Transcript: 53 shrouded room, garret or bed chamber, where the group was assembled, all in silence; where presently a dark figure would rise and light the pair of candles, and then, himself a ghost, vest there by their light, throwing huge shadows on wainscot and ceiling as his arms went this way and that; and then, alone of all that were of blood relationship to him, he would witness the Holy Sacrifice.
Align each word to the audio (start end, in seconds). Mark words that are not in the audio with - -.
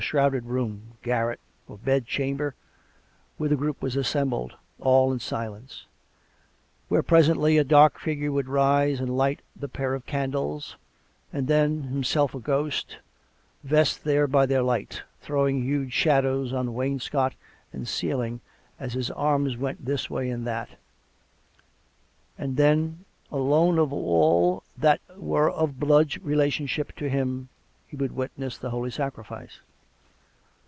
53 0.01 0.07
shrouded 0.09 0.45
room, 0.45 0.97
garret 1.03 1.39
or 1.67 1.77
bed 1.77 2.07
chamber, 2.07 2.55
where 3.37 3.49
the 3.49 3.55
group 3.55 3.83
was 3.83 3.95
assembled, 3.95 4.55
all 4.79 5.13
in 5.13 5.19
silence; 5.19 5.85
where 6.89 7.03
presently 7.03 7.59
a 7.59 7.63
dark 7.63 7.99
figure 7.99 8.31
would 8.31 8.47
rise 8.47 8.99
and 8.99 9.15
light 9.15 9.43
the 9.55 9.67
pair 9.67 9.93
of 9.93 10.07
candles, 10.07 10.75
and 11.31 11.47
then, 11.47 11.83
himself 11.83 12.33
a 12.33 12.39
ghost, 12.39 12.97
vest 13.63 14.03
there 14.03 14.25
by 14.25 14.47
their 14.47 14.63
light, 14.63 15.03
throwing 15.21 15.61
huge 15.61 15.93
shadows 15.93 16.51
on 16.51 16.73
wainscot 16.73 17.35
and 17.71 17.87
ceiling 17.87 18.41
as 18.79 18.93
his 18.93 19.11
arms 19.11 19.55
went 19.55 19.85
this 19.85 20.09
way 20.09 20.31
and 20.31 20.47
that; 20.47 20.69
and 22.39 22.57
then, 22.57 23.05
alone 23.31 23.77
of 23.77 23.93
all 23.93 24.63
that 24.75 24.99
were 25.15 25.51
of 25.51 25.79
blood 25.79 26.11
relationship 26.23 26.91
to 26.95 27.07
him, 27.07 27.49
he 27.87 27.95
would 27.95 28.13
witness 28.13 28.57
the 28.57 28.71
Holy 28.71 28.89
Sacrifice. 28.89 29.59